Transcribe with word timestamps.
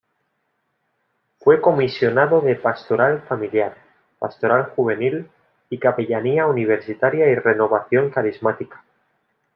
Fue 1.41 1.61
comisionado 1.61 2.41
de 2.41 2.55
Pastoral 2.55 3.21
Familiar, 3.27 3.77
Pastoral 4.17 4.71
Juvenil 4.75 5.29
y 5.69 5.77
Capellanía 5.77 6.47
Universitaria 6.47 7.27
y 7.27 7.35
Renovación 7.35 8.09
Carismática. 8.09 8.83